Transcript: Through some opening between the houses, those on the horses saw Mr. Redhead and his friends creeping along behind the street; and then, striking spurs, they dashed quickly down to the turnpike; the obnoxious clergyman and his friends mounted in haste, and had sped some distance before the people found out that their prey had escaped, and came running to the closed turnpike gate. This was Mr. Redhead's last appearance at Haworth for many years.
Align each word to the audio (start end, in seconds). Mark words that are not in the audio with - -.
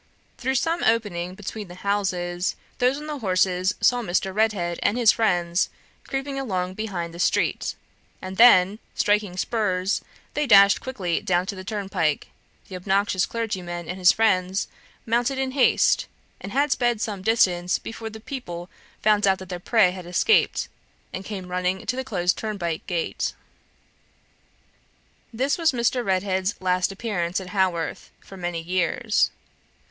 Through 0.39 0.55
some 0.55 0.81
opening 0.83 1.35
between 1.35 1.67
the 1.67 1.75
houses, 1.75 2.55
those 2.79 2.97
on 2.97 3.05
the 3.05 3.19
horses 3.19 3.75
saw 3.81 4.01
Mr. 4.01 4.33
Redhead 4.33 4.79
and 4.81 4.97
his 4.97 5.11
friends 5.11 5.69
creeping 6.07 6.39
along 6.39 6.73
behind 6.73 7.13
the 7.13 7.19
street; 7.19 7.75
and 8.19 8.35
then, 8.37 8.79
striking 8.95 9.37
spurs, 9.37 10.01
they 10.33 10.47
dashed 10.47 10.81
quickly 10.81 11.21
down 11.21 11.45
to 11.45 11.55
the 11.55 11.63
turnpike; 11.63 12.29
the 12.67 12.75
obnoxious 12.75 13.27
clergyman 13.27 13.87
and 13.87 13.99
his 13.99 14.11
friends 14.11 14.67
mounted 15.05 15.37
in 15.37 15.51
haste, 15.51 16.07
and 16.39 16.51
had 16.51 16.71
sped 16.71 16.99
some 16.99 17.21
distance 17.21 17.77
before 17.77 18.09
the 18.09 18.19
people 18.19 18.71
found 19.03 19.27
out 19.27 19.37
that 19.37 19.49
their 19.49 19.59
prey 19.59 19.91
had 19.91 20.07
escaped, 20.07 20.67
and 21.13 21.25
came 21.25 21.47
running 21.49 21.85
to 21.85 21.95
the 21.95 22.03
closed 22.03 22.39
turnpike 22.39 22.87
gate. 22.87 23.33
This 25.31 25.59
was 25.59 25.73
Mr. 25.73 26.03
Redhead's 26.03 26.55
last 26.59 26.91
appearance 26.91 27.39
at 27.39 27.49
Haworth 27.51 28.09
for 28.19 28.35
many 28.35 28.63
years. 28.63 29.29